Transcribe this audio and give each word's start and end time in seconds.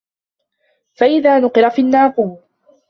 فَإِذا 0.95 1.39
نُقِرَ 1.39 1.69
فِي 1.69 1.81
النّاقورِ 1.81 2.39